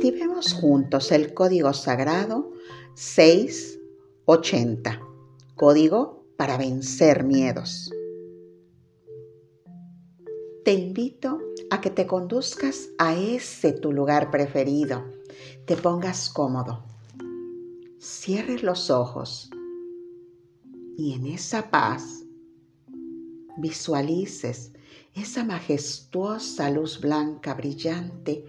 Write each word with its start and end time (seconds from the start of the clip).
Activemos 0.00 0.54
juntos 0.54 1.12
el 1.12 1.34
código 1.34 1.74
sagrado 1.74 2.52
680, 2.94 4.98
código 5.56 6.24
para 6.38 6.56
vencer 6.56 7.22
miedos. 7.22 7.92
Te 10.64 10.72
invito 10.72 11.38
a 11.68 11.82
que 11.82 11.90
te 11.90 12.06
conduzcas 12.06 12.88
a 12.96 13.14
ese 13.14 13.74
tu 13.74 13.92
lugar 13.92 14.30
preferido, 14.30 15.04
te 15.66 15.76
pongas 15.76 16.30
cómodo, 16.30 16.82
cierres 18.00 18.62
los 18.62 18.88
ojos. 18.88 19.50
Y 20.96 21.12
en 21.12 21.26
esa 21.26 21.70
paz 21.70 22.24
visualices 23.58 24.72
esa 25.14 25.44
majestuosa 25.44 26.70
luz 26.70 27.02
blanca 27.02 27.52
brillante 27.52 28.46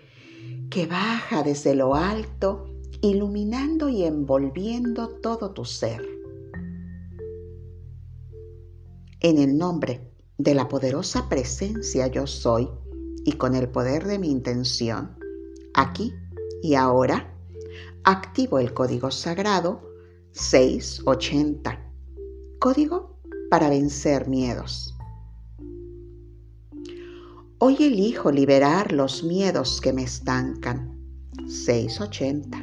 que 0.72 0.88
baja 0.88 1.44
desde 1.44 1.76
lo 1.76 1.96
alto, 1.96 2.64
iluminando 3.02 3.90
y 3.90 4.06
envolviendo 4.06 5.10
todo 5.22 5.52
tu 5.52 5.66
ser. 5.66 6.02
En 9.20 9.38
el 9.38 9.58
nombre 9.58 10.10
de 10.38 10.56
la 10.56 10.70
poderosa 10.70 11.28
presencia 11.28 12.08
yo 12.08 12.26
soy 12.26 12.70
y 13.26 13.34
con 13.34 13.54
el 13.54 13.68
poder 13.68 14.06
de 14.06 14.18
mi 14.18 14.32
intención, 14.32 15.18
aquí 15.74 16.14
y 16.64 16.76
ahora, 16.76 17.38
activo 18.06 18.58
el 18.58 18.74
código 18.74 19.12
sagrado 19.12 19.82
680, 20.32 21.80
código 22.60 23.20
para 23.50 23.70
vencer 23.70 24.30
miedos. 24.30 24.96
Hoy 27.64 27.76
elijo 27.80 28.32
liberar 28.32 28.92
los 28.92 29.24
miedos 29.24 29.82
que 29.82 29.94
me 29.94 30.02
estancan. 30.02 30.98
680. 31.46 32.58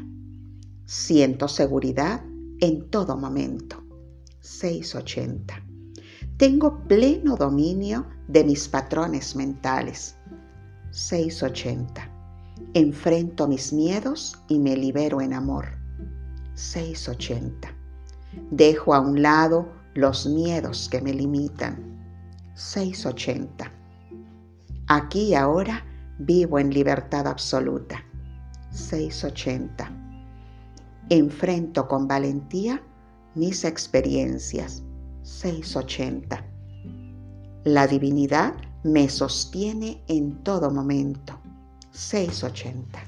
Siento 0.87 1.47
seguridad 1.47 2.25
en 2.59 2.91
todo 2.91 3.17
momento. 3.17 3.81
680. 4.41 5.55
Tengo 6.37 6.83
pleno 6.89 7.37
dominio 7.37 8.09
de 8.27 8.43
mis 8.43 8.67
patrones 8.67 9.37
mentales. 9.37 10.17
680. 10.91 12.11
Enfrento 12.75 13.47
mis 13.47 13.73
miedos 13.73 14.37
y 14.49 14.59
me 14.59 14.77
libero 14.77 15.21
en 15.21 15.33
amor. 15.33 15.79
680. 16.55 17.73
Dejo 18.51 18.95
a 18.95 18.99
un 18.99 19.23
lado 19.23 19.69
los 19.95 20.27
miedos 20.27 20.89
que 20.89 21.01
me 21.01 21.15
limitan. 21.15 22.01
680 22.57 23.78
Aquí 24.91 25.21
y 25.29 25.35
ahora 25.35 25.85
vivo 26.19 26.59
en 26.59 26.71
libertad 26.71 27.27
absoluta. 27.27 28.03
680. 28.71 29.91
Enfrento 31.11 31.87
con 31.87 32.09
valentía 32.09 32.83
mis 33.35 33.65
experiencias. 33.65 34.83
680. 35.25 36.43
La 37.65 37.87
divinidad 37.87 38.55
me 38.83 39.11
sostiene 39.11 40.03
en 40.09 40.43
todo 40.43 40.71
momento. 40.71 41.39
680. 41.91 42.99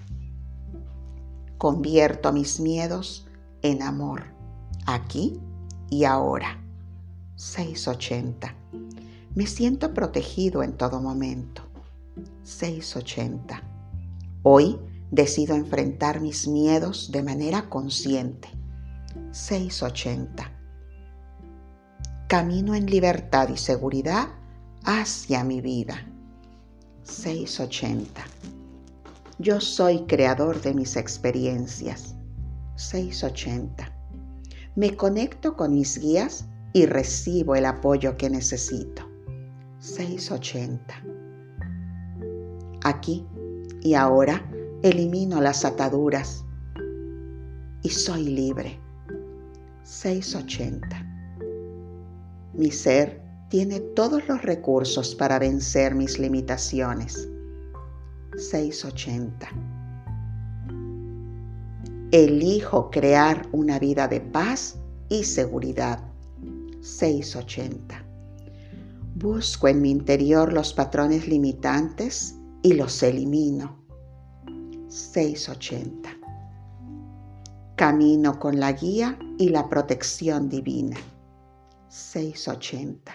Convierto 1.56 2.31
mis 2.31 2.61
miedos 2.61 3.27
en 3.62 3.83
amor, 3.83 4.25
aquí 4.84 5.41
y 5.89 6.05
ahora. 6.05 6.62
680. 7.36 8.55
Me 9.34 9.47
siento 9.47 9.95
protegido 9.95 10.62
en 10.62 10.77
todo 10.77 11.01
momento. 11.01 11.70
680. 12.42 13.62
Hoy 14.42 14.78
decido 15.11 15.55
enfrentar 15.55 16.20
mis 16.20 16.47
miedos 16.48 17.11
de 17.12 17.22
manera 17.22 17.68
consciente. 17.68 18.48
680. 19.33 20.51
Camino 22.29 22.74
en 22.74 22.86
libertad 22.86 23.48
y 23.48 23.57
seguridad 23.57 24.29
hacia 24.85 25.45
mi 25.45 25.61
vida. 25.61 26.07
680. 27.02 28.24
Yo 29.39 29.61
soy 29.61 30.05
creador 30.06 30.61
de 30.61 30.74
mis 30.74 30.96
experiencias. 30.96 32.14
680. 32.77 33.92
Me 34.77 34.96
conecto 34.96 35.56
con 35.56 35.74
mis 35.74 35.98
guías 35.98 36.46
y 36.73 36.86
recibo 36.86 37.56
el 37.56 37.67
apoyo 37.67 38.17
que 38.17 38.30
necesito. 38.30 39.08
680 39.80 41.20
Aquí 42.85 43.27
y 43.83 43.95
ahora 43.95 44.42
elimino 44.83 45.41
las 45.41 45.64
ataduras 45.64 46.45
y 47.83 47.89
soy 47.89 48.24
libre. 48.24 48.79
680. 49.85 51.07
Mi 52.55 52.70
ser 52.70 53.23
tiene 53.48 53.80
todos 53.80 54.27
los 54.29 54.42
recursos 54.42 55.14
para 55.14 55.39
vencer 55.39 55.95
mis 55.95 56.18
limitaciones. 56.18 57.29
680. 58.36 59.48
Elijo 62.12 62.91
crear 62.91 63.47
una 63.52 63.79
vida 63.79 64.08
de 64.08 64.20
paz 64.20 64.79
y 65.08 65.24
seguridad. 65.24 66.01
680. 66.80 68.05
Busco 69.17 69.68
en 69.68 69.83
mi 69.83 69.91
interior 69.91 70.52
los 70.52 70.73
patrones 70.73 71.29
limitantes 71.29 72.36
y 72.63 72.75
los 72.75 73.03
elimino. 73.03 73.85
680. 74.89 76.11
Camino 77.77 78.39
con 78.39 78.61
la 78.61 78.73
guía 78.73 79.19
y 79.39 79.48
la 79.48 79.69
protección 79.69 80.48
divina. 80.48 80.97
680. 81.89 83.13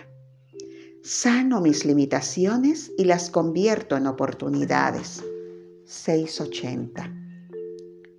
Sano 1.04 1.62
mis 1.62 1.86
limitaciones 1.86 2.92
y 2.98 3.06
las 3.06 3.30
convierto 3.30 3.96
en 3.96 4.08
oportunidades. 4.08 5.24
680. 5.86 7.14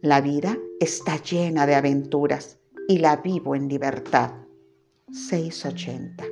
La 0.02 0.20
vida 0.20 0.56
está 0.78 1.20
llena 1.20 1.66
de 1.66 1.74
aventuras 1.74 2.58
y 2.86 2.98
la 2.98 3.16
vivo 3.16 3.56
en 3.56 3.68
libertad. 3.68 4.32
680. 5.10 6.24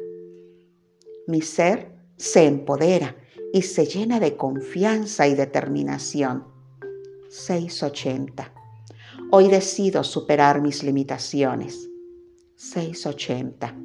Mi 1.27 1.41
ser 1.41 1.93
se 2.17 2.47
empodera 2.47 3.17
y 3.55 3.63
se 3.63 3.87
llena 3.87 4.19
de 4.19 4.37
confianza 4.37 5.29
y 5.29 5.37
determinación. 5.37 6.43
680. 7.31 8.53
Hoy 9.31 9.47
decido 9.47 10.03
superar 10.03 10.61
mis 10.61 10.83
limitaciones. 10.83 11.89
680. 12.57 13.77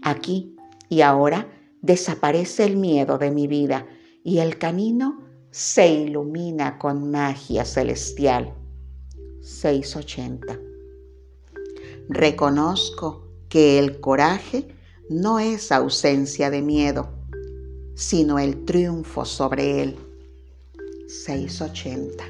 Aquí 0.00 0.56
y 0.88 1.02
ahora 1.02 1.46
desaparece 1.82 2.64
el 2.64 2.78
miedo 2.78 3.18
de 3.18 3.30
mi 3.30 3.48
vida 3.48 3.86
y 4.22 4.38
el 4.38 4.56
camino 4.56 5.20
se 5.50 5.88
ilumina 5.88 6.78
con 6.78 7.10
magia 7.10 7.66
celestial. 7.66 8.54
680. 9.42 10.58
Reconozco 12.08 13.28
que 13.50 13.78
el 13.78 14.00
coraje 14.00 14.68
no 15.10 15.38
es 15.38 15.70
ausencia 15.70 16.48
de 16.48 16.62
miedo, 16.62 17.13
sino 17.94 18.38
el 18.38 18.64
triunfo 18.64 19.24
sobre 19.24 19.82
él. 19.82 19.96
680. 21.08 22.24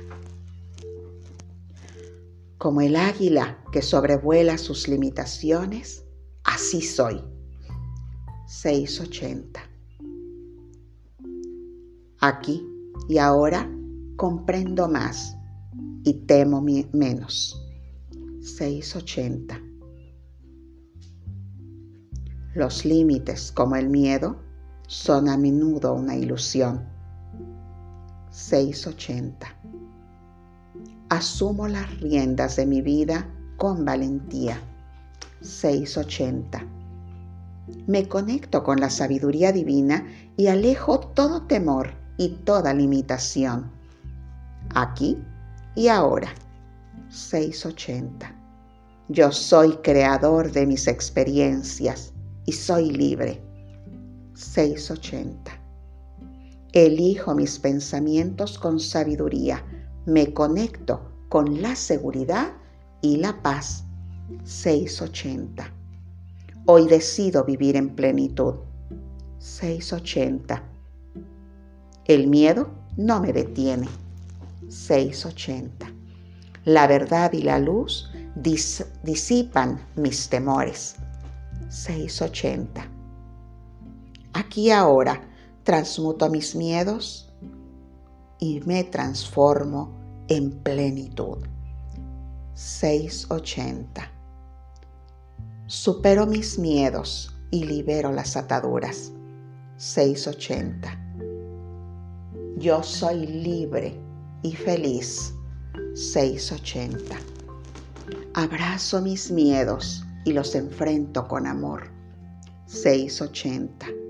Como 2.59 2.81
el 2.81 2.97
águila 2.97 3.59
que 3.73 3.83
sobrevuela 3.83 4.59
sus 4.59 4.89
limitaciones, 4.89 6.05
así 6.45 6.81
soy. 6.81 7.23
680. 8.47 9.61
Aquí 12.21 12.67
y 13.09 13.19
ahora 13.19 13.71
comprendo 14.17 14.89
más 14.89 15.37
y 16.05 16.15
temo 16.27 16.63
menos. 16.63 17.61
680. 18.41 19.61
Los 22.55 22.85
límites 22.85 23.51
como 23.51 23.77
el 23.77 23.89
miedo 23.89 24.44
son 24.87 25.29
a 25.29 25.37
menudo 25.37 25.95
una 25.95 26.17
ilusión. 26.17 26.85
680. 28.31 29.47
Asumo 31.09 31.69
las 31.69 32.01
riendas 32.01 32.57
de 32.57 32.67
mi 32.67 32.83
vida 32.83 33.29
con 33.57 33.85
valentía. 33.85 34.61
680. 35.41 36.67
Me 37.87 38.09
conecto 38.09 38.63
con 38.63 38.81
la 38.81 38.91
sabiduría 38.91 39.53
divina 39.53 40.07
y 40.37 40.49
alejo 40.49 41.01
todo 41.01 41.43
temor 41.43 41.93
y 42.19 42.31
toda 42.45 42.75
limitación. 42.75 43.71
Aquí 44.75 45.19
y 45.75 45.89
ahora. 45.89 46.29
680. 47.09 48.35
Yo 49.09 49.31
soy 49.33 49.77
creador 49.83 50.51
de 50.51 50.67
mis 50.67 50.89
experiencias 50.89 52.13
y 52.47 52.53
soy 52.53 52.91
libre. 52.91 53.54
680. 54.35 55.53
Elijo 56.73 57.35
mis 57.35 57.59
pensamientos 57.59 58.59
con 58.59 58.81
sabiduría 58.81 59.65
me 60.07 60.35
conecto 60.35 61.01
con 61.29 61.63
la 61.63 61.75
seguridad 61.77 62.53
y 63.01 63.17
la 63.17 63.43
paz. 63.43 63.85
680. 64.45 65.71
Hoy 66.67 66.87
decido 66.87 67.45
vivir 67.45 67.77
en 67.77 67.95
plenitud. 67.95 68.55
680. 69.39 70.63
El 72.07 72.27
miedo 72.29 72.71
no 72.97 73.21
me 73.21 73.33
detiene. 73.33 73.89
680. 74.69 75.87
La 76.65 76.87
verdad 76.87 77.33
y 77.33 77.43
la 77.43 77.59
luz 77.59 78.11
disipan 79.03 79.81
mis 79.97 80.29
temores. 80.29 80.97
680. 81.69 82.94
Aquí 84.35 84.73
ahora 84.73 85.21
transmuto 85.63 86.29
mis 86.29 86.57
miedos 86.57 87.33
y 88.41 88.61
me 88.67 88.83
transformo 88.83 89.97
en 90.27 90.51
plenitud. 90.51 91.39
680. 92.55 94.11
Supero 95.67 96.27
mis 96.27 96.59
miedos 96.59 97.33
y 97.53 97.65
libero 97.65 98.11
las 98.11 98.37
ataduras. 98.37 99.13
680. 99.77 101.01
Yo 102.57 102.83
soy 102.83 103.27
libre 103.27 104.01
y 104.43 104.51
feliz. 104.51 105.33
680. 105.95 107.17
Abrazo 108.35 109.01
mis 109.01 109.31
miedos 109.31 110.05
y 110.25 110.33
los 110.33 110.57
enfrento 110.57 111.29
con 111.29 111.47
amor. 111.47 111.85
680. 112.67 114.04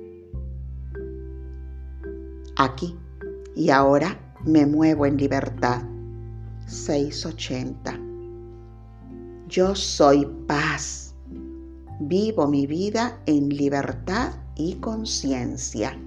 Aquí 2.56 2.96
y 3.56 3.70
ahora 3.70 4.16
me 4.44 4.64
muevo 4.64 5.06
en 5.06 5.16
libertad. 5.16 5.82
680. 6.66 7.98
Yo 9.48 9.74
soy 9.74 10.24
paz. 10.46 11.14
Vivo 12.00 12.46
mi 12.46 12.66
vida 12.66 13.20
en 13.26 13.48
libertad 13.48 14.34
y 14.54 14.74
conciencia. 14.76 15.98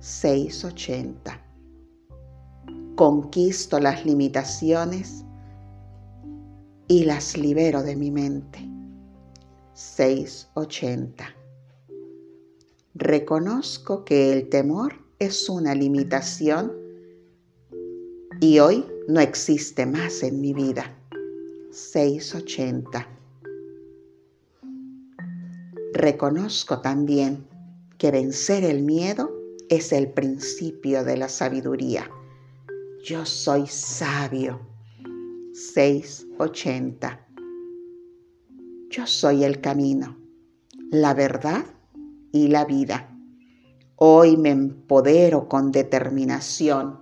680. 0.00 1.40
Conquisto 2.96 3.78
las 3.78 4.04
limitaciones 4.04 5.24
y 6.88 7.04
las 7.04 7.36
libero 7.36 7.84
de 7.84 7.94
mi 7.94 8.10
mente. 8.10 8.68
680. 9.74 11.26
Reconozco 12.94 14.04
que 14.04 14.32
el 14.32 14.48
temor 14.48 15.05
es 15.18 15.48
una 15.48 15.74
limitación 15.74 16.72
y 18.40 18.58
hoy 18.58 18.84
no 19.08 19.20
existe 19.20 19.86
más 19.86 20.22
en 20.22 20.40
mi 20.40 20.52
vida. 20.52 20.94
680. 21.70 23.08
Reconozco 25.94 26.80
también 26.82 27.46
que 27.96 28.10
vencer 28.10 28.64
el 28.64 28.82
miedo 28.82 29.30
es 29.70 29.92
el 29.92 30.12
principio 30.12 31.02
de 31.02 31.16
la 31.16 31.28
sabiduría. 31.28 32.10
Yo 33.02 33.24
soy 33.24 33.66
sabio. 33.66 34.60
680. 35.54 37.26
Yo 38.90 39.06
soy 39.06 39.44
el 39.44 39.60
camino, 39.62 40.16
la 40.90 41.14
verdad 41.14 41.64
y 42.32 42.48
la 42.48 42.66
vida. 42.66 43.15
Hoy 43.98 44.36
me 44.36 44.50
empodero 44.50 45.48
con 45.48 45.72
determinación. 45.72 47.00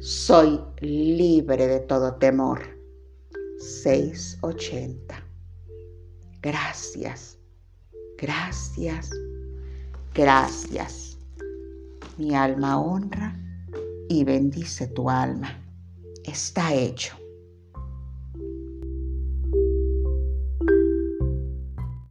Soy 0.00 0.60
libre 0.80 1.68
de 1.68 1.78
todo 1.78 2.16
temor. 2.16 2.62
680. 3.58 5.22
Gracias, 6.42 7.38
gracias, 8.16 9.10
gracias. 10.14 11.16
Mi 12.16 12.34
alma 12.34 12.80
honra 12.80 13.36
y 14.08 14.24
bendice 14.24 14.88
tu 14.88 15.08
alma. 15.08 15.64
Está 16.24 16.74
hecho. 16.74 17.16